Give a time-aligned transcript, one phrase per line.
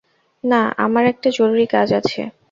[0.43, 2.21] না, আমার একটা জরুরি কাজ আছে।